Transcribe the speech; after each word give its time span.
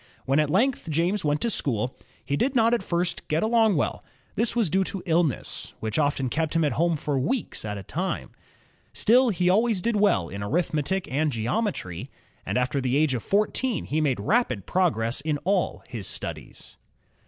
When 0.25 0.39
at 0.39 0.49
length 0.49 0.89
James 0.89 1.23
went 1.23 1.41
to 1.41 1.51
school, 1.51 1.95
he 2.25 2.35
did 2.35 2.55
not 2.55 2.73
at 2.73 2.81
first 2.81 3.27
get 3.27 3.43
along 3.43 3.75
well. 3.75 4.03
This 4.33 4.55
was 4.55 4.67
due 4.71 4.83
to 4.85 5.03
illness, 5.05 5.75
which 5.79 5.99
often 5.99 6.27
kept 6.27 6.55
him 6.55 6.63
at 6.63 6.71
home 6.71 6.95
for 6.95 7.19
weeks 7.19 7.63
at 7.65 7.77
a 7.77 7.83
time. 7.83 8.31
Still, 8.93 9.29
he 9.29 9.47
al 9.47 9.61
ways 9.61 9.79
did 9.79 9.95
well 9.95 10.27
in 10.27 10.41
arithmetic 10.41 11.07
and 11.11 11.31
geometry, 11.31 12.09
and 12.47 12.57
after 12.57 12.81
the 12.81 12.97
age 12.97 13.13
of 13.13 13.21
fourteen 13.21 13.85
he 13.85 14.01
made 14.01 14.19
rapid 14.19 14.65
progress 14.65 15.21
in 15.21 15.37
all 15.45 15.83
his 15.87 16.07
studies. 16.07 16.77